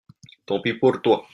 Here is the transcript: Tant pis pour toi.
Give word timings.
Tant 0.51 0.59
pis 0.63 0.73
pour 0.73 0.99
toi. 1.03 1.23